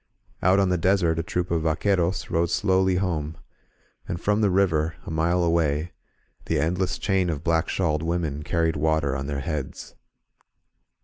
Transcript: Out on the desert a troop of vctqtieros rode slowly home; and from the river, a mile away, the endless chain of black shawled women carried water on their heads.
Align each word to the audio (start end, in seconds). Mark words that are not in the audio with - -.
Out 0.41 0.57
on 0.57 0.69
the 0.69 0.79
desert 0.79 1.19
a 1.19 1.21
troop 1.21 1.51
of 1.51 1.61
vctqtieros 1.61 2.31
rode 2.31 2.49
slowly 2.49 2.95
home; 2.95 3.37
and 4.07 4.19
from 4.19 4.41
the 4.41 4.49
river, 4.49 4.95
a 5.05 5.11
mile 5.11 5.43
away, 5.43 5.91
the 6.45 6.59
endless 6.59 6.97
chain 6.97 7.29
of 7.29 7.43
black 7.43 7.67
shawled 7.69 8.01
women 8.01 8.41
carried 8.41 8.75
water 8.75 9.15
on 9.15 9.27
their 9.27 9.41
heads. 9.41 9.93